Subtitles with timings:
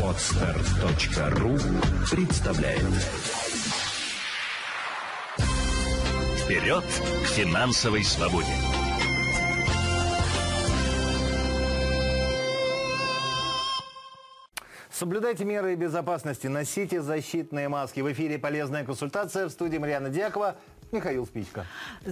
[0.00, 1.58] Отстар.ру
[2.08, 2.80] представляет
[6.44, 8.46] Вперед к финансовой свободе!
[14.92, 17.98] Соблюдайте меры безопасности, носите защитные маски.
[17.98, 20.54] В эфире полезная консультация в студии Марьяна Дьякова,
[20.92, 21.66] Михаил Спичко.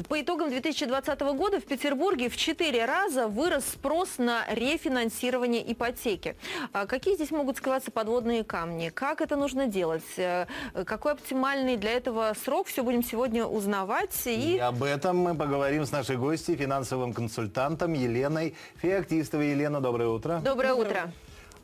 [0.08, 6.36] По итогам 2020 года в Петербурге в 4 раза вырос спрос на рефинансирование ипотеки.
[6.72, 8.90] А какие здесь могут скрываться подводные камни?
[8.90, 10.02] Как это нужно делать?
[10.16, 10.46] Э,
[10.84, 12.66] какой оптимальный для этого срок?
[12.66, 14.14] Все будем сегодня узнавать.
[14.26, 14.56] И...
[14.56, 19.50] и об этом мы поговорим с нашей гостьей, финансовым консультантом Еленой Феоктистовой.
[19.50, 20.40] Елена, доброе утро.
[20.44, 21.12] Доброе, доброе утро.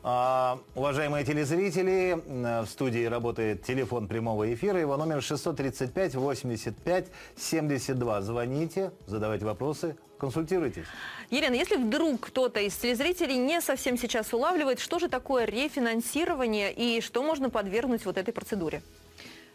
[0.01, 4.79] А, уважаемые телезрители, в студии работает телефон прямого эфира.
[4.79, 8.21] Его номер 635 85 72.
[8.21, 10.85] Звоните, задавайте вопросы, консультируйтесь.
[11.29, 17.01] Елена, если вдруг кто-то из телезрителей не совсем сейчас улавливает, что же такое рефинансирование и
[17.01, 18.81] что можно подвергнуть вот этой процедуре?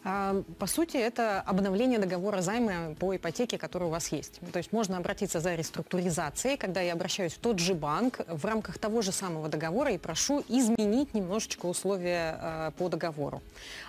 [0.06, 4.38] А, по сути, это обновление договора займа по ипотеке, который у вас есть.
[4.52, 8.78] То есть можно обратиться за реструктуризацией, когда я обращаюсь в тот же банк в рамках
[8.78, 13.41] того же самого договора и прошу изменить немножечко условия э, по договору.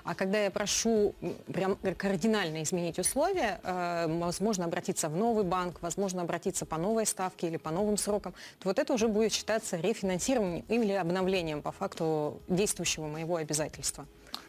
[0.06, 1.14] А когда я прошу
[1.48, 7.48] прям кардинально изменить условия, э, возможно обратиться в новый банк, возможно обратиться по новой ставке
[7.48, 12.40] или по новым срокам, то вот это уже будет считаться рефинансированием или обновлением по факту
[12.48, 14.06] действующего моего обязательства.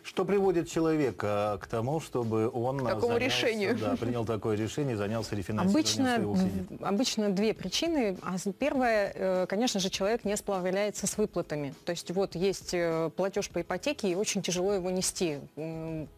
[0.07, 3.77] Что приводит человека к тому, чтобы он к такому занялся, решению.
[3.77, 8.17] Да, принял такое решение, занялся рефинансированием обычно, своего Обычно две причины.
[8.23, 11.75] А первая, э, конечно же, человек не справляется с выплатами.
[11.85, 15.41] То есть вот есть э, платеж по ипотеке, и очень тяжело его нести.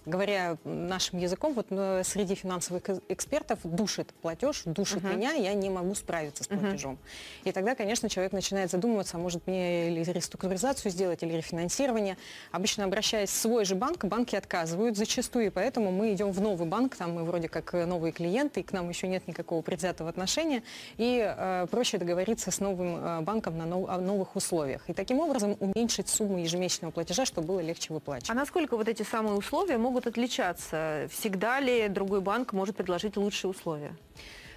[0.05, 5.17] Говоря нашим языком, вот э, среди финансовых экспертов душит платеж, душит uh-huh.
[5.17, 6.95] меня, я не могу справиться с платежом.
[6.95, 7.49] Uh-huh.
[7.49, 12.19] И тогда, конечно, человек начинает задумываться, а может мне или реструктуризацию сделать, или рефинансирование.
[12.53, 16.67] Обычно обращаясь в свой же банк, банки отказывают зачастую, и поэтому мы идем в новый
[16.69, 20.11] банк, там мы вроде как э, новые клиенты, и к нам еще нет никакого предвзятого
[20.11, 20.63] отношения,
[20.97, 24.89] и э, проще договориться с новым э, банком на нов, о новых условиях.
[24.89, 28.31] И таким образом уменьшить сумму ежемесячного платежа, чтобы было легче выплачивать.
[28.31, 31.09] А насколько вот эти самые условия могут отличаться?
[31.11, 33.97] Всегда ли другой банк может предложить лучшие условия?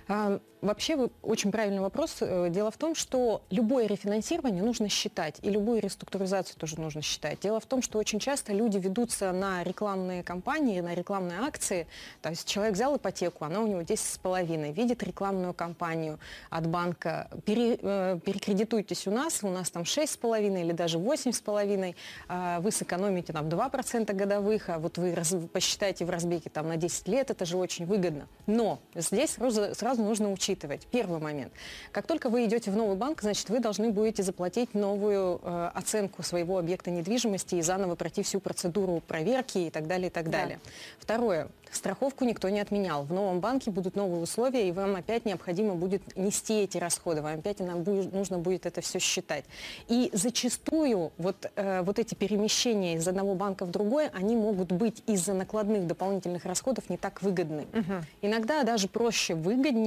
[0.07, 2.17] А, вообще, вы, очень правильный вопрос.
[2.21, 7.39] Э, дело в том, что любое рефинансирование нужно считать, и любую реструктуризацию тоже нужно считать.
[7.39, 11.87] Дело в том, что очень часто люди ведутся на рекламные кампании, на рекламные акции.
[12.21, 16.19] То есть человек взял ипотеку, она у него 10,5, видит рекламную кампанию
[16.49, 21.95] от банка, пере, э, перекредитуйтесь у нас, у нас там 6,5 или даже 8,5,
[22.27, 25.15] а вы сэкономите там 2% годовых, а вот вы
[25.51, 28.27] посчитаете в разбеге там на 10 лет, это же очень выгодно.
[28.45, 30.87] Но здесь сразу, сразу нужно учитывать.
[30.91, 31.51] Первый момент.
[31.91, 36.23] Как только вы идете в новый банк, значит, вы должны будете заплатить новую э, оценку
[36.23, 40.59] своего объекта недвижимости и заново пройти всю процедуру проверки и так далее, и так далее.
[40.63, 40.71] Да.
[40.99, 41.47] Второе.
[41.71, 43.03] Страховку никто не отменял.
[43.03, 47.21] В новом банке будут новые условия, и вам опять необходимо будет нести эти расходы.
[47.21, 49.45] Вам опять нам будет, нужно будет это все считать.
[49.87, 55.01] И зачастую вот, э, вот эти перемещения из одного банка в другой, они могут быть
[55.07, 57.65] из-за накладных дополнительных расходов не так выгодны.
[57.73, 57.93] Угу.
[58.21, 59.80] Иногда даже проще, выгоднее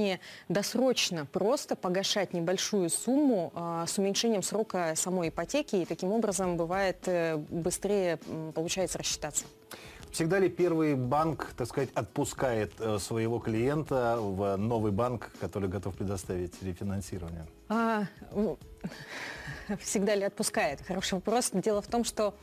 [0.49, 6.97] досрочно просто погашать небольшую сумму э, с уменьшением срока самой ипотеки, и таким образом бывает
[7.07, 9.45] э, быстрее э, получается рассчитаться.
[10.15, 15.95] Всегда ли первый банк, так сказать, отпускает э, своего клиента в новый банк, который готов
[15.97, 17.45] предоставить рефинансирование?
[17.67, 18.05] А,
[19.81, 20.79] всегда ли отпускает?
[20.87, 21.51] Хороший вопрос.
[21.51, 22.33] Дело в том, что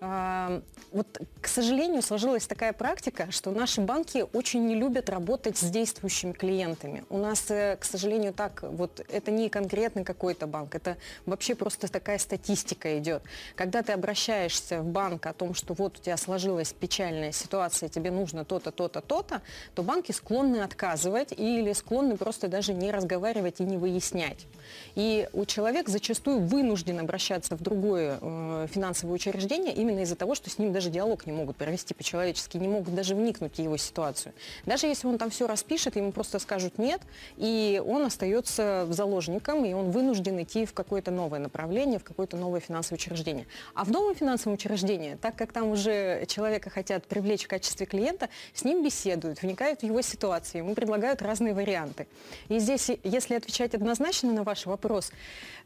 [0.00, 1.06] вот,
[1.40, 7.04] к сожалению, сложилась такая практика, что наши банки очень не любят работать с действующими клиентами.
[7.08, 11.90] У нас, э, к сожалению, так, вот это не конкретный какой-то банк, это вообще просто
[11.90, 13.22] такая статистика идет.
[13.54, 18.10] Когда ты обращаешься в банк о том, что вот у тебя сложилась печальная ситуация, тебе
[18.10, 19.42] нужно то-то, то-то, то-то,
[19.74, 24.46] то банки склонны отказывать или склонны просто даже не разговаривать и не выяснять.
[24.94, 30.50] И у человека зачастую вынужден обращаться в другое э, финансовое учреждение именно из-за того, что
[30.50, 34.34] с ним даже диалог не могут провести по-человечески, не могут даже вникнуть в его ситуацию.
[34.64, 37.00] Даже если он там все распишет, ему просто скажут нет,
[37.36, 42.60] и он остается заложником, и он вынужден идти в какое-то новое направление, в какое-то новое
[42.60, 43.46] финансовое учреждение.
[43.74, 48.28] А в новом финансовом учреждении, так как там уже человека хотят привлечь в качестве клиента,
[48.54, 52.06] с ним беседуют, вникают в его ситуацию, ему предлагают разные варианты.
[52.48, 55.12] И здесь, если отвечать однозначно на ваш вопрос,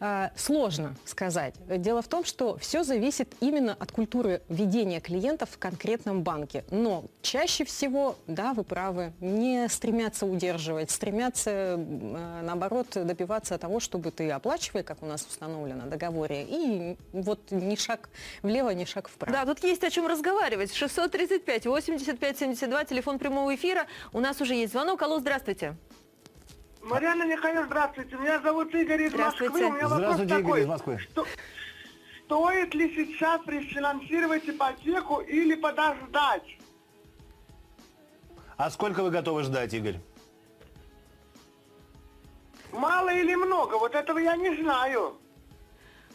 [0.00, 1.54] э, сложно сказать.
[1.68, 6.64] Дело в том, что все зависит именно от культуры культуры ведения клиентов в конкретном банке.
[6.72, 14.10] Но чаще всего, да, вы правы, не стремятся удерживать, стремятся, э, наоборот, добиваться того, чтобы
[14.10, 18.10] ты оплачивай, как у нас установлено в договоре, и вот ни шаг
[18.42, 19.32] влево, ни шаг вправо.
[19.32, 20.74] Да, тут есть о чем разговаривать.
[20.74, 23.86] 635 85 72, телефон прямого эфира.
[24.12, 25.02] У нас уже есть звонок.
[25.02, 25.76] Алло, здравствуйте.
[26.82, 28.16] Марьяна Михайловна, здравствуйте.
[28.16, 29.52] Меня зовут Игорь из Здравствуйте.
[29.52, 29.68] Москвы.
[29.68, 30.60] У меня вопрос Здравствуйте, Игорь такой.
[30.62, 30.98] из Москвы.
[30.98, 31.26] Что-
[32.30, 36.58] стоит ли сейчас рефинансировать ипотеку или подождать?
[38.56, 39.98] А сколько вы готовы ждать, Игорь?
[42.72, 43.74] Мало или много?
[43.78, 45.16] Вот этого я не знаю.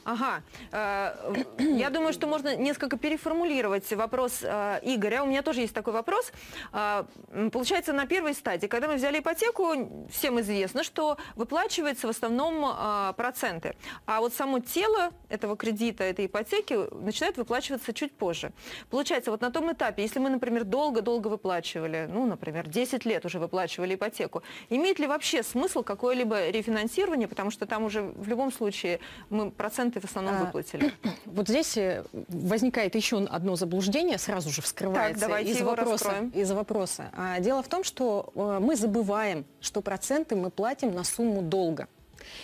[0.06, 0.44] Ага.
[0.72, 5.24] Э, Я думаю, что можно несколько переформулировать вопрос э, Игоря.
[5.24, 6.32] У меня тоже есть такой вопрос.
[6.74, 13.14] М, Получается, на первой стадии, когда мы взяли ипотеку, всем известно, что выплачивается в основном
[13.16, 13.76] проценты.
[14.06, 18.52] А вот само тело этого кредита, этой ипотеки начинает выплачиваться чуть позже.
[18.92, 23.40] Получается, вот на том этапе, если мы, например, долго-долго выплачивали, ну, например, 10 лет уже
[23.40, 29.00] выплачивали ипотеку, имеет ли вообще смысл какое-либо рефинансирование, потому что там уже в любом случае
[29.30, 30.92] мы проценты в основном А, выплатили.
[31.26, 36.30] Вот здесь э, возникает еще одно заблуждение, сразу же вскрывается Так, из, вопроса, раскроем.
[36.30, 37.06] из вопроса.
[37.40, 41.88] Дело в том, что э, мы забываем, что проценты мы платим на сумму долга.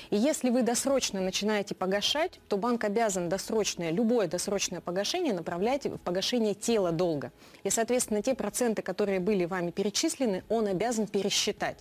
[0.10, 5.98] И если вы досрочно начинаете погашать, то банк обязан досрочное, любое досрочное погашение направлять в
[5.98, 7.32] погашение тела долга.
[7.64, 11.78] И, соответственно, те проценты, которые были вами перечислены, он обязан пересчитать.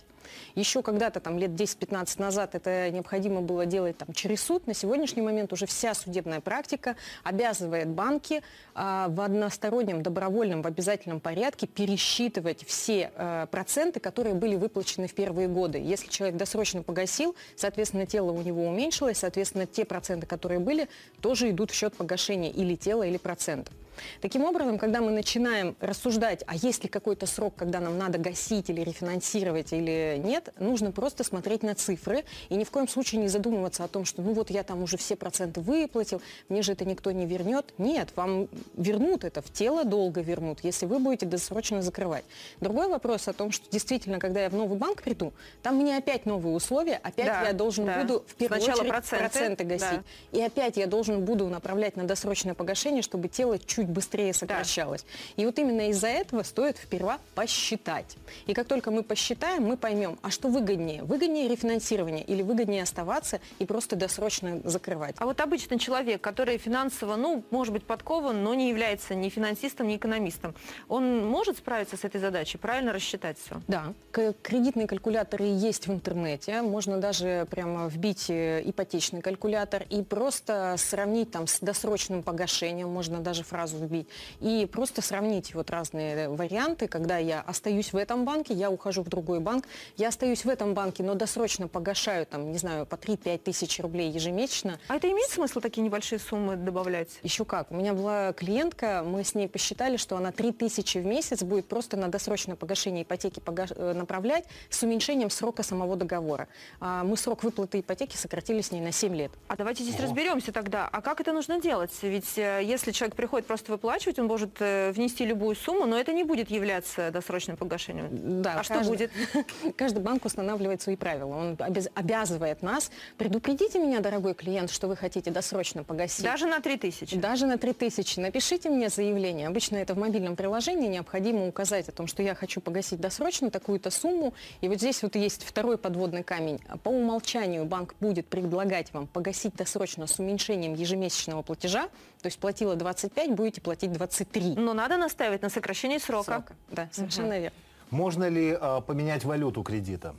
[0.55, 4.67] Еще когда-то, там, лет 10-15 назад, это необходимо было делать там, через суд.
[4.67, 8.41] На сегодняшний момент уже вся судебная практика обязывает банки
[8.73, 15.13] а, в одностороннем, добровольном, в обязательном порядке пересчитывать все э, проценты, которые были выплачены в
[15.13, 15.77] первые годы.
[15.77, 20.89] Если человек досрочно погасил, соответственно, тело у него уменьшилось, соответственно, те проценты, которые были,
[21.21, 23.73] тоже идут в счет погашения или тела, или процентов.
[24.21, 28.69] Таким образом, когда мы начинаем рассуждать, а есть ли какой-то срок, когда нам надо гасить
[28.69, 33.27] или рефинансировать или нет, нужно просто смотреть на цифры и ни в коем случае не
[33.27, 36.85] задумываться о том, что ну вот я там уже все проценты выплатил, мне же это
[36.85, 37.73] никто не вернет.
[37.77, 42.23] Нет, вам вернут это, в тело долго вернут, если вы будете досрочно закрывать.
[42.59, 46.25] Другой вопрос о том, что действительно, когда я в новый банк приду, там мне опять
[46.25, 48.01] новые условия, опять Да, я должен да.
[48.01, 50.01] буду в первую Сначала очередь проценты, проценты гасить.
[50.31, 50.39] да.
[50.39, 55.05] И опять я должен буду направлять на досрочное погашение, чтобы тело чуть быстрее сокращалось.
[55.35, 58.17] И вот именно из-за этого стоит сперва посчитать.
[58.47, 61.03] И как только мы посчитаем, мы поймем, а что выгоднее?
[61.03, 65.15] Выгоднее рефинансирование или выгоднее оставаться и просто досрочно закрывать?
[65.19, 69.87] А вот обычный человек, который финансово, ну, может быть, подкован, но не является ни финансистом,
[69.87, 70.55] ни экономистом,
[70.87, 73.61] он может справиться с этой задачей, правильно рассчитать все?
[73.67, 76.61] Да, кредитные калькуляторы есть в интернете.
[76.61, 83.19] Можно даже прямо вбить э, ипотечный калькулятор и просто сравнить там с досрочным погашением, можно
[83.19, 84.07] даже фразу вбить,
[84.39, 89.09] и просто сравнить вот разные варианты, когда я остаюсь в этом банке, я ухожу в
[89.09, 89.65] другой банк,
[89.97, 94.09] я остаюсь в этом банке, но досрочно погашаю там, не знаю, по 3-5 тысяч рублей
[94.11, 97.09] ежемесячно, А это имеет смысл такие небольшие суммы добавлять?
[97.23, 97.71] еще как.
[97.71, 101.97] У меня была клиентка, мы с ней посчитали, что она 3000 в месяц будет просто
[101.97, 106.47] на досрочное погашение ипотеки пога- э, направлять с уменьшением срока самого договора.
[106.79, 109.31] А мы срок выплаты ипотеки сократили с ней на 7 лет.
[109.47, 110.87] А давайте здесь разберемся тогда.
[110.91, 111.91] А как это нужно делать?
[112.01, 116.13] Ведь э, если человек приходит просто выплачивать, он может э, внести любую сумму, но это
[116.13, 118.41] не будет являться досрочным погашением.
[118.41, 119.11] Да, а что каждый- будет?
[119.77, 121.35] Каждый банк устанавливает свои правила.
[121.35, 122.91] Он обяз- обязывает нас.
[123.17, 126.23] Предупредите меня, дорогой клиент, что вы хотите досрочно погасить.
[126.23, 127.17] Даже на 3000?
[127.17, 128.19] Даже на 3000.
[128.19, 129.47] Напишите мне заявление.
[129.47, 130.87] Обычно это в мобильном приложении.
[130.87, 134.33] Необходимо указать о том, что я хочу погасить досрочно такую-то сумму.
[134.61, 136.59] И вот здесь вот есть второй подводный камень.
[136.83, 141.89] По умолчанию банк будет предлагать вам погасить досрочно с уменьшением ежемесячного платежа.
[142.21, 144.55] То есть платила 25, будете платить 23.
[144.55, 146.23] Но надо настаивать на сокращении срока.
[146.23, 146.55] срока.
[146.69, 147.57] Да, совершенно верно.
[147.89, 150.15] Можно ли а, поменять валюту кредита?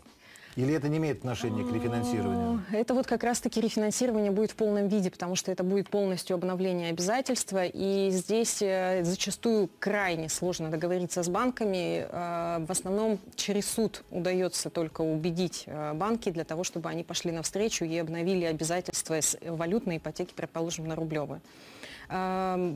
[0.56, 2.62] Или это не имеет отношения к рефинансированию?
[2.73, 6.90] Это вот как раз-таки рефинансирование будет в полном виде, потому что это будет полностью обновление
[6.90, 7.64] обязательства.
[7.64, 12.06] И здесь э, зачастую крайне сложно договориться с банками.
[12.09, 17.32] Э, В основном через суд удается только убедить э, банки для того, чтобы они пошли
[17.32, 21.40] навстречу и обновили обязательства с валютной ипотеки, предположим, на рублевые.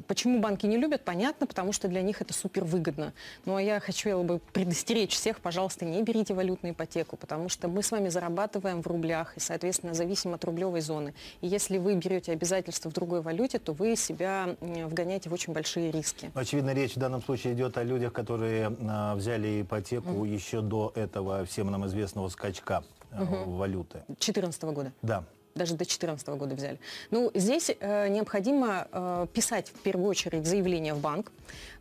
[0.07, 3.13] Почему банки не любят, понятно, потому что для них это супер выгодно.
[3.45, 7.83] Ну а я хочу бы предостеречь всех, пожалуйста, не берите валютную ипотеку, потому что мы
[7.83, 11.15] с вами зарабатываем в рублях и, соответственно, зависим от рублевой зоны.
[11.41, 15.91] И если вы берете обязательства в другой валюте, то вы себя вгоняете в очень большие
[15.91, 16.31] риски.
[16.35, 21.45] Очевидно, речь в данном случае идет о людях, которые а, взяли ипотеку еще до этого
[21.45, 24.03] всем нам известного скачка а, валюты.
[24.09, 24.93] 2014 года.
[25.03, 25.25] Да.
[25.57, 26.79] Даже до 2014 года взяли.
[27.11, 31.33] Ну, здесь э, необходимо э, писать в первую очередь заявление в банк,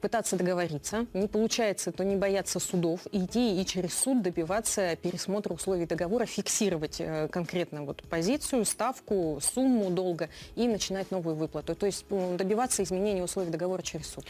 [0.01, 1.05] пытаться договориться.
[1.13, 6.98] Не получается, то не бояться судов, идти и через суд добиваться пересмотра условий договора, фиксировать
[7.00, 11.75] э, конкретно вот позицию, ставку, сумму долга и начинать новую выплату.
[11.75, 14.25] То есть добиваться изменения условий договора через суд.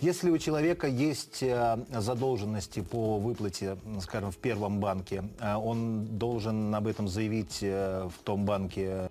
[0.00, 6.74] Если у человека есть э, задолженности по выплате, скажем, в первом банке, э, он должен
[6.74, 9.08] об этом заявить э, в том банке,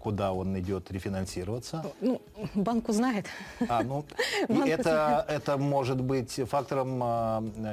[0.00, 1.84] куда он идет рефинансироваться.
[2.00, 2.20] Ну,
[2.54, 3.26] банк узнает.
[3.68, 4.04] А, ну,
[4.48, 7.02] Банк это, это может быть фактором,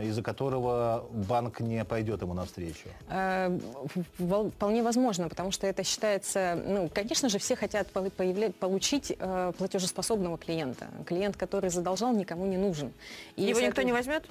[0.03, 2.89] из-за которого банк не пойдет ему навстречу.
[4.17, 9.17] Вполне возможно, потому что это считается, ну, конечно же, все хотят получить
[9.57, 10.87] платежеспособного клиента.
[11.05, 12.93] Клиент, который задолжал, никому не нужен.
[13.35, 14.23] И, Его никто не возьмет?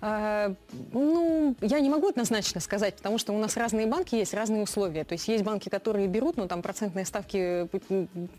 [0.00, 0.54] А,
[0.92, 5.04] Ну, я не могу однозначно сказать, потому что у нас разные банки есть, разные условия.
[5.04, 7.68] То есть есть банки, которые берут, но там процентные ставки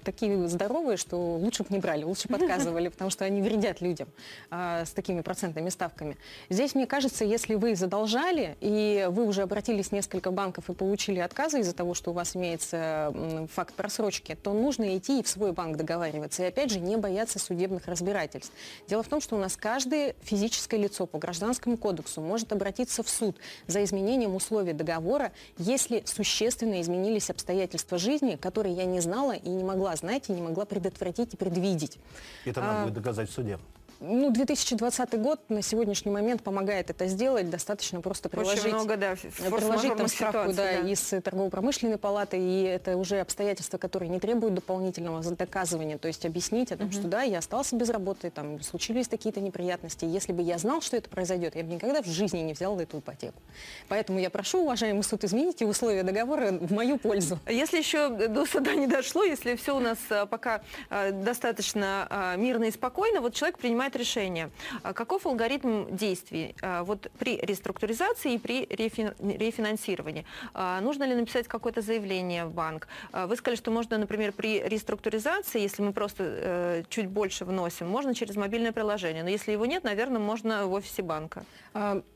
[0.04, 4.08] такие здоровые, что лучше бы не брали, лучше бы отказывали, потому что они вредят людям
[4.50, 6.18] а, с такими процентными ставками.
[6.50, 11.20] Здесь, мне кажется, если вы задолжали, и вы уже обратились в несколько банков и получили
[11.20, 13.14] отказы из-за того, что у вас имеется
[13.52, 16.44] факт просрочки, то нужно идти и в свой банк договариваться.
[16.44, 18.54] И опять же, не бояться судебных разбирательств.
[18.88, 21.20] Дело в том, что у нас каждое физическое лицо по
[21.52, 23.36] гражданскому кодексу может обратиться в суд
[23.68, 29.64] за изменением условий договора, если существенно изменились обстоятельства жизни, которые я не знала и не
[29.64, 32.00] могла знать, и не могла предотвратить и предвидеть.
[32.46, 33.60] Это А, надо будет доказать в суде.
[34.04, 37.52] Ну, 2020 год на сегодняшний момент помогает это сделать.
[37.52, 38.66] Достаточно просто приложить...
[38.66, 40.90] Очень много, да, приложить там справку да, да.
[40.90, 46.26] из э, торгово-промышленной палаты, и это уже обстоятельства, которые не требуют дополнительного доказывания, то есть
[46.26, 50.06] объяснить о том, что да, я остался без работы, там случились какие-то неприятности.
[50.06, 53.00] Если бы я знал, что это произойдет, я бы никогда в жизни не взял эту
[53.00, 53.40] ипотеку.
[53.88, 57.38] Поэтому я прошу, уважаемый суд, измените условия договора в мою пользу.
[57.48, 62.36] Если еще до суда не дошло, если все у нас а, пока а, достаточно а,
[62.36, 64.50] мирно и спокойно, вот человек принимает решение.
[64.84, 70.26] А Каков алгоритм действий а, вот при реструктуризации и при рефин- рефинансировании?
[70.54, 72.88] А, Нужно ли написать какое-то заявление в банк?
[73.14, 78.14] Вы сказали, что можно, например, при реструктуризации, если мы просто э, чуть больше вносим, можно
[78.16, 79.24] через мобильное приложение.
[79.24, 81.44] Но если его нет, наверное, можно в офисе банка.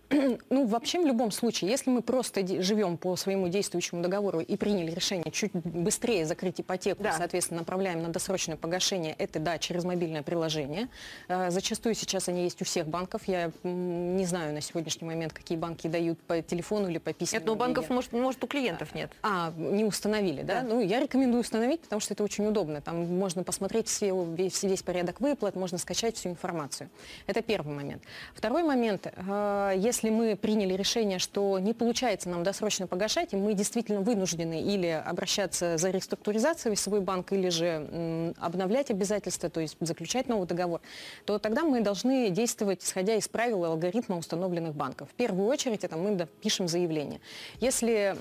[0.09, 0.15] А,
[0.49, 4.91] Ну, вообще, в любом случае, если мы просто живем по своему действующему договору и приняли
[4.91, 7.13] решение чуть быстрее закрыть ипотеку, Да.
[7.13, 10.89] соответственно, направляем на досрочное погашение, это, да, через мобильное приложение.
[11.27, 13.23] А, Зачастую сейчас они есть у всех банков.
[13.27, 17.37] Я не знаю на сегодняшний момент, какие банки дают по телефону или по письму.
[17.39, 19.11] Нет, но у банков, может, может, у клиентов нет.
[19.23, 20.61] А, не установили, да?
[20.61, 20.67] Да.
[20.67, 22.81] Ну, я рекомендую установить, потому что это очень удобно.
[22.81, 26.89] Там можно посмотреть все, весь, весь порядок выплат, можно скачать всю информацию.
[27.27, 28.03] Это первый момент.
[28.33, 29.07] Второй момент.
[29.15, 34.61] э, Если мы приняли решение, что не получается нам досрочно погашать, и мы действительно вынуждены
[34.61, 40.47] или обращаться за реструктуризацией в свой банк, или же обновлять обязательства, то есть заключать новый
[40.49, 40.81] договор,
[41.23, 45.07] то тогда мы должны действовать, исходя из правил и алгоритма установленных банков.
[45.11, 47.21] В первую очередь это мы пишем заявление.
[47.61, 48.17] Если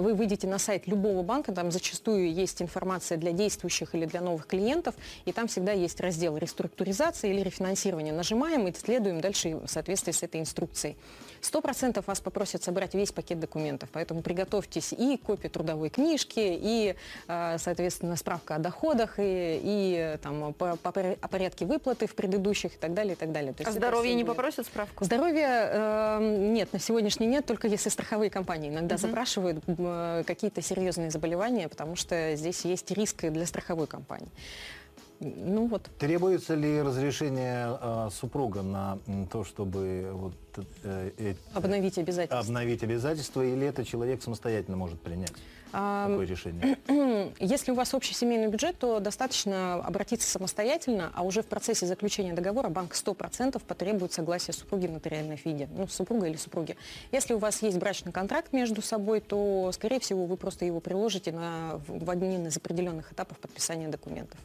[0.00, 4.48] вы выйдете на сайт любого банка, там зачастую есть информация для действующих или для новых
[4.48, 8.12] клиентов, и там всегда есть раздел реструктуризация или рефинансирование.
[8.12, 10.96] Нажимаем и следуем дальше в соответствии с этой инструкцией.
[11.40, 16.94] Сто процентов вас попросят собрать весь пакет документов, поэтому приготовьтесь и копию трудовой книжки, и,
[17.28, 22.74] э, соответственно, справка о доходах, и, и там, по- по о порядке выплаты в предыдущих
[22.74, 23.52] и так далее, и так далее.
[23.52, 24.36] То А здоровье не будет.
[24.36, 25.04] попросят справку?
[25.04, 31.10] Здоровье э, нет, на сегодняшний нет, только если страховые компании иногда запрашивают э, какие-то серьезные
[31.10, 34.30] заболевания, потому что здесь есть риск для страховой компании.
[35.24, 35.90] Ну вот.
[35.98, 38.98] Требуется ли разрешение э, супруга на
[39.30, 40.34] то, чтобы вот,
[40.84, 42.38] э, э, Обновить обязательства.
[42.38, 45.32] обновить обязательства, или это человек самостоятельно может принять
[45.72, 46.78] А, такое решение?
[47.40, 52.32] Если у вас общий семейный бюджет, то достаточно обратиться самостоятельно, а уже в процессе заключения
[52.34, 56.76] договора банк 100% потребует согласия супруги в нотариальном виде, ну, супруга или супруги.
[57.12, 61.32] Если у вас есть брачный контракт между собой, то, скорее всего, вы просто его приложите
[61.32, 64.38] на, в в один из определенных этапов подписания документов.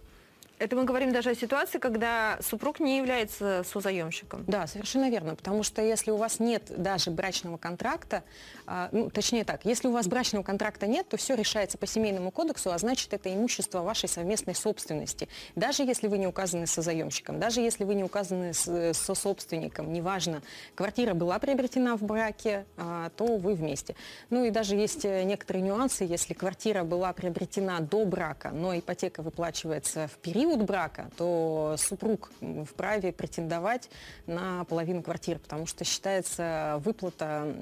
[0.59, 4.43] Это мы говорим даже о ситуации, когда супруг не является созаемщиком.
[4.45, 8.23] Да, совершенно верно, потому что если у вас нет даже брачного контракта,
[8.67, 12.29] а, ну, точнее так, если у вас брачного контракта нет, то все решается по семейному
[12.29, 15.29] кодексу, а значит, это имущество вашей совместной собственности.
[15.55, 20.41] Даже если вы не указаны созаемщиком, даже если вы не указаны с- сособственником, неважно,
[20.75, 23.95] квартира была приобретена в браке, а, то вы вместе.
[24.29, 29.21] Ну и даже есть э, некоторые нюансы, если квартира была приобретена до брака, но ипотека
[29.21, 32.31] выплачивается в период период брака, то супруг
[32.67, 33.89] вправе претендовать
[34.25, 37.53] на половину квартиры, потому что считается выплата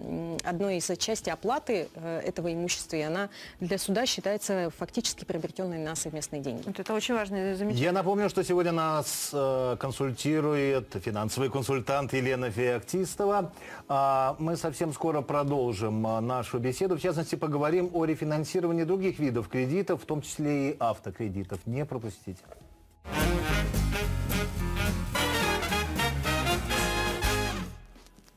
[0.44, 3.30] одной из части оплаты э, этого имущества, и она
[3.60, 6.64] для суда считается фактически приобретенной на совместные деньги.
[6.66, 7.84] Вот это очень важное замечание.
[7.84, 13.52] Я напомню, что сегодня нас э, консультирует финансовый консультант Елена Феоктистова.
[13.90, 16.98] А, мы совсем скоро продолжим а, нашу беседу.
[16.98, 21.60] В частности, поговорим о рефинансировании других видов кредитов, в том числе и автокредитов.
[21.66, 22.40] Не пропустите.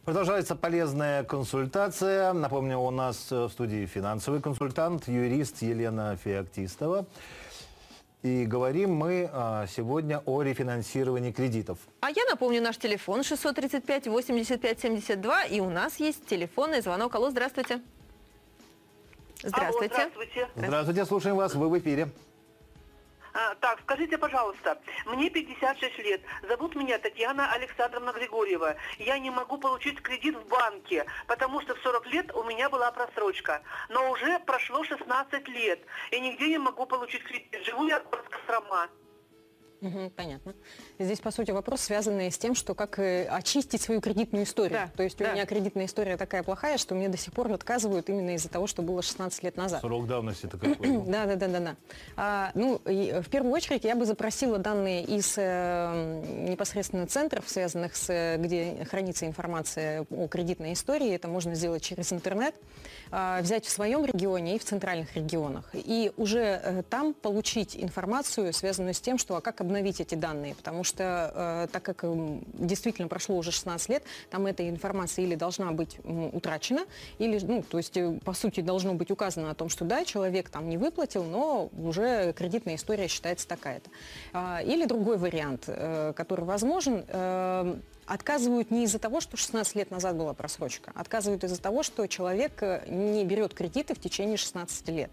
[0.04, 2.32] Продолжается полезная консультация.
[2.32, 7.06] Напомню, у нас э, в студии финансовый консультант, юрист Елена Феоктистова.
[8.22, 11.78] И говорим мы а, сегодня о рефинансировании кредитов.
[12.00, 15.48] А я напомню наш телефон 635-85-72.
[15.50, 17.14] И у нас есть телефонный звонок.
[17.14, 17.80] Алло, здравствуйте.
[19.42, 19.94] Здравствуйте.
[19.94, 20.48] Алло, здравствуйте.
[20.56, 22.10] Здравствуйте, слушаем вас, вы в эфире.
[23.32, 28.76] А, так, скажите, пожалуйста, мне 56 лет, зовут меня Татьяна Александровна Григорьева.
[28.98, 32.90] Я не могу получить кредит в банке, потому что в 40 лет у меня была
[32.90, 33.62] просрочка.
[33.88, 37.64] Но уже прошло 16 лет, и нигде не могу получить кредит.
[37.64, 38.88] Живу я в Кострома.
[39.80, 40.54] Мгм, понятно.
[40.98, 44.78] Здесь, по сути, вопрос, связанный с тем, что как э, очистить свою кредитную историю.
[44.84, 45.30] Да, То есть да.
[45.30, 48.66] у меня кредитная история такая плохая, что мне до сих пор отказывают именно из-за того,
[48.66, 49.80] что было 16 лет назад.
[49.80, 50.76] Срок давности какой?
[51.10, 51.76] Да, да, да, да, да.
[52.16, 57.48] А, ну, и, э, в первую очередь я бы запросила данные из э, непосредственно центров,
[57.48, 61.14] связанных с, э, где хранится информация о кредитной истории.
[61.14, 62.54] Это можно сделать через интернет,
[63.10, 65.70] а, взять в своем регионе и в центральных регионах.
[65.72, 70.54] И уже э, там получить информацию, связанную с тем, что а как обновить эти данные.
[70.54, 75.36] Потому что э, так как м, действительно прошло уже 16 лет, там эта информация или
[75.36, 76.84] должна быть утрачена,
[77.18, 80.50] или, ну, то есть, э, по сути, должно быть указано о том, что да, человек
[80.50, 83.90] там не выплатил, но уже кредитная история считается такая-то.
[84.32, 87.04] А, Или другой вариант, э, который возможен,
[88.10, 92.60] отказывают не из-за того, что 16 лет назад была просрочка, отказывают из-за того, что человек
[92.60, 95.12] э, не берет кредиты в течение 16 лет.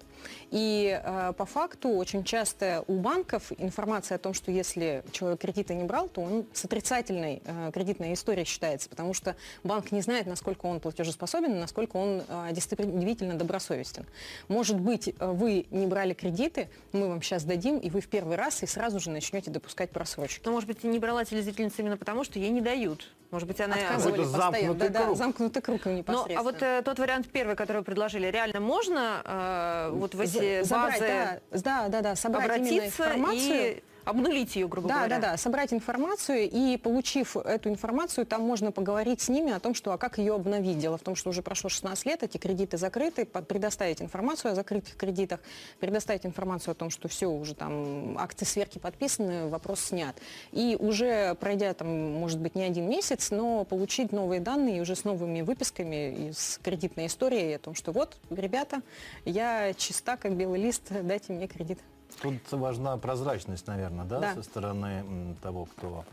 [0.49, 5.75] И э, по факту очень часто у банков информация о том, что если человек кредиты
[5.75, 10.25] не брал, то он с отрицательной э, кредитной историей считается, потому что банк не знает,
[10.25, 14.07] насколько он платежеспособен, насколько он э, действительно добросовестен.
[14.47, 18.37] Может быть, э, вы не брали кредиты, мы вам сейчас дадим, и вы в первый
[18.37, 20.41] раз и сразу же начнете допускать просрочки.
[20.45, 22.86] Но, может быть, не брала телезрительница именно потому, что ей не дают.
[23.31, 23.75] Может быть, она...
[23.75, 25.17] Отказывали замкнутый Да, да, круг.
[25.17, 26.39] замкнутый круг Ну, непосредственно.
[26.39, 30.61] а вот э, тот вариант первый, который вы предложили, реально можно э, вот в эти
[30.61, 33.77] За- забрать, базы да, да, да, да, собрать обратиться информацию.
[33.77, 35.19] и обнулить ее, грубо Да, говоря?
[35.19, 39.73] да, да, собрать информацию и получив эту информацию, там можно поговорить с ними о том,
[39.73, 40.79] что а как ее обновить.
[40.79, 44.95] Дело в том, что уже прошло 16 лет, эти кредиты закрыты, предоставить информацию о закрытых
[44.95, 45.39] кредитах,
[45.79, 50.15] предоставить информацию о том, что все, уже там акты сверки подписаны, вопрос снят.
[50.51, 55.03] И уже пройдя там, может быть, не один месяц, но получить новые данные уже с
[55.03, 58.81] новыми выписками из кредитной истории о том, что вот, ребята,
[59.25, 61.79] я чиста, как белый лист, дайте мне кредит.
[62.21, 64.33] Тут важна прозрачность, наверное, да, Да.
[64.33, 66.03] со стороны того, кто...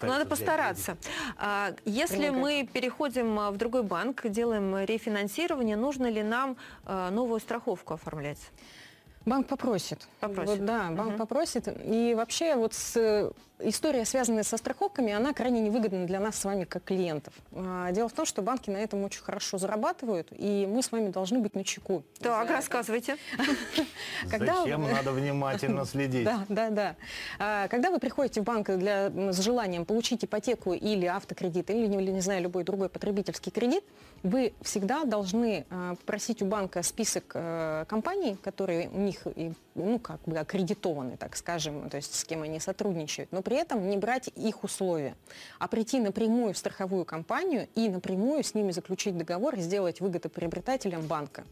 [0.00, 0.96] Ну, Надо постараться.
[1.38, 2.40] А, Если Предлагаю.
[2.42, 8.40] мы переходим а, в другой банк, делаем рефинансирование, нужно ли нам а, новую страховку оформлять?
[9.24, 10.08] Банк попросит.
[10.18, 10.48] Попросит.
[10.58, 11.18] Вот, да, банк Мгм.
[11.18, 11.68] попросит.
[11.84, 13.30] И вообще вот с,
[13.64, 17.34] история, связанная со страховками, она крайне невыгодна для нас с вами как клиентов.
[17.52, 21.08] А, Дело в том, что банки на этом очень хорошо зарабатывают, и мы с вами
[21.10, 22.02] должны быть на чеку.
[22.20, 23.16] Так, За- рассказывайте.
[24.26, 26.24] Зачем надо внимательно следить?
[26.32, 26.96] Да, да, да.
[27.38, 31.98] А, Когда вы приходите в банк для, с желанием получить ипотеку или автокредит, или, не-
[32.02, 33.84] или, не знаю, любой другой потребительский кредит,
[34.22, 39.98] вы всегда должны а, попросить у банка список э, компаний, которые у них, и, ну,
[39.98, 43.96] как бы аккредитованы, так скажем, то есть с кем они сотрудничают, но при этом не
[43.96, 45.16] брать их условия,
[45.58, 51.02] а прийти напрямую в страховую компанию и напрямую с ними заключить договор и сделать выгодоприобретателем
[51.02, 51.44] банка.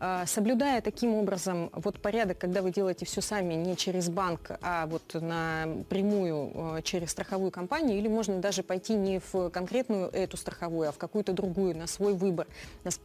[0.00, 4.86] А, Соблюдая таким образом вот порядок, когда вы делаете все сами не через банк, а
[4.86, 10.88] вот напрямую э, через страховую компанию, или можно даже пойти не в конкретную эту страховую,
[10.88, 12.46] а в какую-то другую, на свой выбор,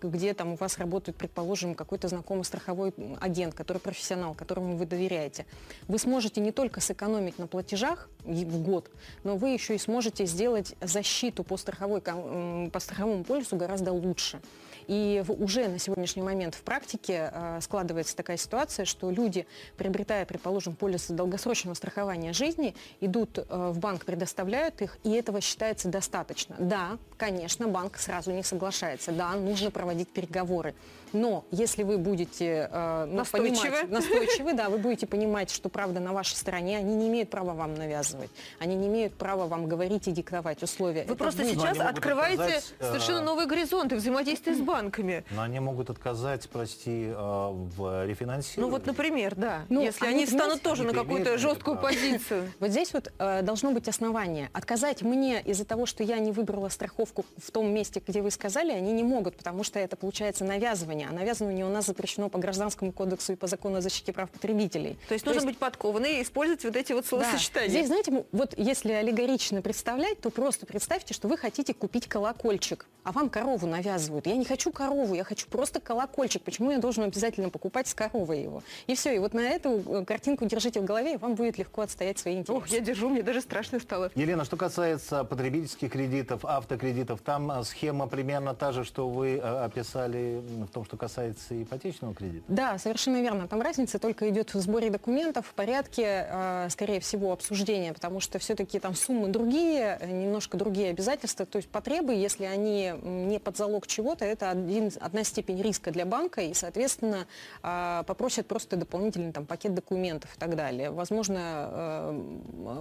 [0.01, 5.47] где там у вас работает, предположим, какой-то знакомый страховой агент, который профессионал, которому вы доверяете.
[5.87, 8.91] Вы сможете не только сэкономить на платежах в год,
[9.23, 14.39] но вы еще и сможете сделать защиту по, страховой, по страховому полису гораздо лучше.
[14.87, 20.75] И уже на сегодняшний момент в практике э, складывается такая ситуация, что люди, приобретая, предположим,
[20.75, 26.55] полисы долгосрочного страхования жизни, идут э, в банк, предоставляют их, и этого считается достаточно.
[26.59, 29.13] Да, конечно, банк сразу не соглашается.
[29.13, 30.75] Да, нужно проводить переговоры.
[31.13, 33.69] Но если вы будете э, ну, Настойчивы.
[33.69, 37.53] понимать, настойчивы, да, вы будете понимать, что правда на вашей стороне, они не имеют права
[37.53, 41.03] вам навязывать, они не имеют права вам говорить и диктовать условия.
[41.03, 45.23] Вы Это просто будет- сейчас открываете отказать, э, совершенно новые горизонты взаимодействия с банками.
[45.31, 48.71] Но они могут отказать, прости, э, в Ну рефинансировании.
[48.71, 49.65] вот, например, да.
[49.69, 51.89] Ну, Если они, они станут тоже на какую-то жесткую право.
[51.93, 52.51] позицию.
[52.59, 54.49] Вот здесь вот э, должно быть основание.
[54.53, 58.71] Отказать мне из-за того, что я не выбрала страховку в том месте, где вы сказали,
[58.71, 61.02] они не могут, потому что это получается навязывание.
[61.09, 64.97] А навязывание у нас запрещено по Гражданскому кодексу и по закону о защите прав потребителей.
[65.07, 67.09] То есть нужно быть подкованной и использовать вот эти вот Да.
[67.09, 67.69] словосочетания.
[67.69, 73.11] Здесь, знаете, вот если аллегорично представлять, то просто представьте, что вы хотите купить колокольчик, а
[73.11, 74.27] вам корову навязывают.
[74.27, 76.41] Я не хочу корову, я хочу просто колокольчик.
[76.43, 78.63] Почему я должен обязательно покупать с коровой его?
[78.87, 81.81] И все, и вот на эту э, картинку держите в голове, и вам будет легко
[81.81, 82.53] отстоять свои интересы.
[82.57, 84.11] Ох, я держу, мне даже страшно стало.
[84.15, 89.39] Елена, что касается потребительских кредитов, автокредитов, там э, схема примерно та же, что вы э,
[89.65, 92.45] описали в том, что касается ипотечного кредита?
[92.47, 93.47] Да, совершенно верно.
[93.47, 98.39] Там разница только идет в сборе документов, в порядке, э, скорее всего, обсуждения, потому что
[98.39, 101.45] все-таки там суммы другие, э, немножко другие обязательства.
[101.45, 106.05] То есть потребы, если они не под залог чего-то, это один, одна степень риска для
[106.05, 107.27] банка, и, соответственно,
[107.63, 110.91] э, попросят просто дополнительный там, пакет документов и так далее.
[110.91, 112.13] Возможно,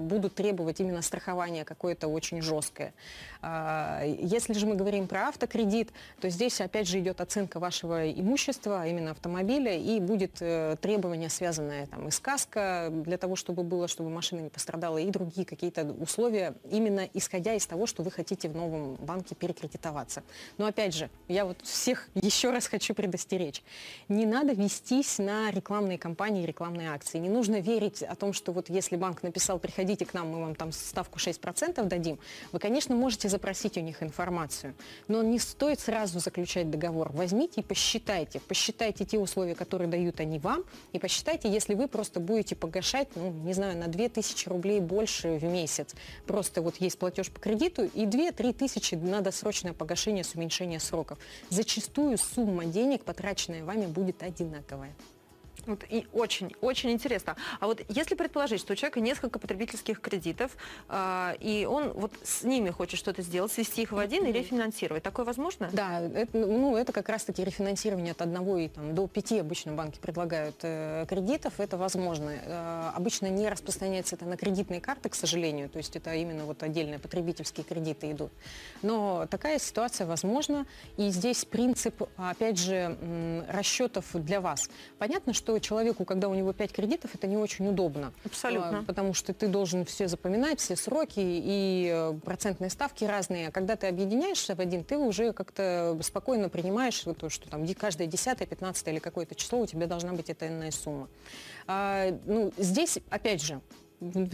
[0.00, 2.92] будут требовать именно страхования какое-то очень жесткое.
[3.42, 8.86] Если же мы говорим про автокредит, то здесь опять же идет оценка вашего имущества, а
[8.86, 12.20] именно автомобиля, и будет э, требование, связанное там, и с
[12.90, 17.66] для того, чтобы было, чтобы машина не пострадала, и другие какие-то условия, именно исходя из
[17.66, 20.22] того, что вы хотите в новом банке перекредитоваться.
[20.58, 23.62] Но опять же, я вот всех еще раз хочу предостеречь.
[24.08, 27.18] Не надо вестись на рекламные кампании, рекламные акции.
[27.18, 30.54] Не нужно верить о том, что вот если банк написал, приходите к нам, мы вам
[30.54, 32.18] там ставку 6% дадим.
[32.52, 34.74] Вы, конечно, можете запросить у них информацию,
[35.08, 37.10] но не стоит сразу заключать договор.
[37.12, 37.81] Возьмите и посчитайте.
[38.48, 43.30] Посчитайте те условия, которые дают они вам, и посчитайте, если вы просто будете погашать, ну,
[43.30, 45.94] не знаю, на 2000 рублей больше в месяц.
[46.26, 51.18] Просто вот есть платеж по кредиту, и 2-3 тысячи на досрочное погашение с уменьшением сроков.
[51.50, 54.94] Зачастую сумма денег, потраченная вами, будет одинаковая.
[55.66, 57.36] Вот и очень, очень интересно.
[57.60, 60.56] А вот если предположить, что у человека несколько потребительских кредитов,
[60.88, 65.02] а, и он вот с ними хочет что-то сделать, свести их в один и рефинансировать,
[65.02, 65.70] такое возможно?
[65.72, 69.98] Да, это, ну, это как раз-таки рефинансирование от одного и там, до пяти обычно банки
[70.00, 72.30] предлагают э, кредитов, это возможно.
[72.30, 76.62] Э, обычно не распространяется это на кредитные карты, к сожалению, то есть это именно вот
[76.62, 78.32] отдельные потребительские кредиты идут.
[78.82, 82.96] Но такая ситуация возможна, и здесь принцип, опять же,
[83.48, 84.68] расчетов для вас.
[84.98, 88.12] Понятно, что человеку, когда у него пять кредитов, это не очень удобно.
[88.24, 88.80] Абсолютно.
[88.80, 93.48] А, Потому что ты должен все запоминать, все сроки и э, процентные ставки разные.
[93.48, 98.06] А когда ты объединяешься в один, ты уже как-то спокойно принимаешь то, что там каждое
[98.06, 101.08] десятое, пятнадцатое или какое-то число у тебя должна быть эта иная сумма.
[101.66, 103.60] А, ну, здесь, опять же,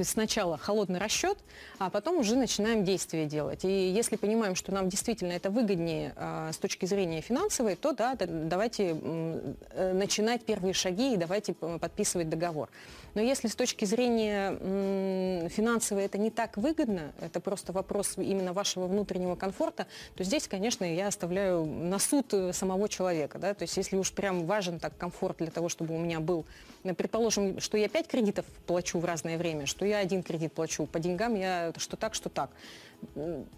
[0.02, 1.38] сначала холодный расчет,
[1.78, 3.64] а потом уже начинаем действия делать.
[3.64, 8.16] И если понимаем, что нам действительно это выгоднее а, с точки зрения финансовой, то да,
[8.18, 12.68] давайте э, начинать первые шаги и давайте подписывать договор.
[13.14, 18.86] Но если с точки зрения финансовой это не так выгодно, это просто вопрос именно вашего
[18.86, 23.38] внутреннего комфорта, то здесь, конечно, я оставляю на суд э, самого человека.
[23.38, 23.54] Да?
[23.54, 26.46] То есть если уж прям важен так комфорт для того, чтобы у меня был,
[26.82, 30.98] предположим, что я пять кредитов плачу в разное время, что я один кредит плачу, по
[30.98, 32.50] деньгам я что так, что так.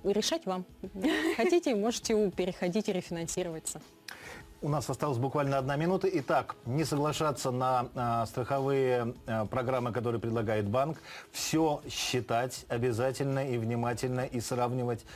[0.05, 0.65] Решать вам.
[1.37, 3.81] Хотите, можете переходить и рефинансироваться.
[4.63, 6.07] У нас осталась буквально одна минута.
[6.13, 10.99] Итак, не соглашаться на а, страховые а, программы, которые предлагает банк.
[11.33, 15.07] Все считать обязательно и внимательно и сравнивать.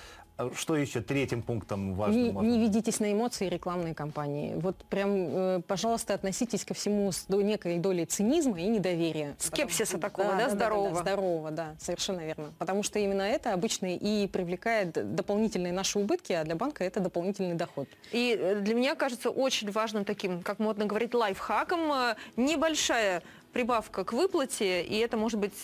[0.56, 2.24] Что еще третьим пунктом важным?
[2.24, 4.54] Не, можно не ведитесь на эмоции рекламной кампании.
[4.56, 9.36] Вот прям, э, пожалуйста, относитесь ко всему с до- некой долей цинизма и недоверия.
[9.38, 10.94] Скепсиса Потому- такого, да, здорового?
[10.96, 12.52] здорового, да, совершенно верно.
[12.58, 17.54] Потому что именно это обычно и привлекает дополнительные наши убытки, а для банка это дополнительный
[17.54, 17.88] доход.
[18.10, 24.02] И э, для меня кажется очень важным таким, как модно говорить, лайфхаком, э, небольшая прибавка
[24.04, 25.54] к выплате, и это может быть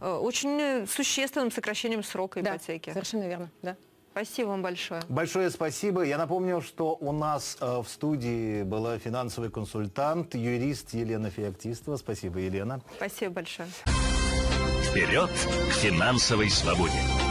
[0.00, 2.90] очень существенным сокращением срока Да, ипотеки.
[2.90, 3.76] совершенно верно, да.
[4.12, 5.02] Спасибо вам большое.
[5.08, 6.02] Большое спасибо.
[6.02, 11.96] Я напомню, что у нас э, в студии была финансовый консультант, юрист Елена Феоктистова.
[11.96, 12.80] Спасибо, Елена.
[12.96, 13.68] Спасибо большое.
[14.82, 17.29] Вперед к финансовой свободе!